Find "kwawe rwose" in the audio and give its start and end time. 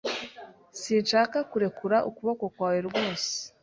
2.53-3.31